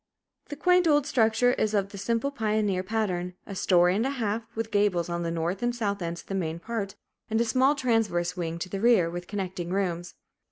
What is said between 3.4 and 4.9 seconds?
a story and a half, with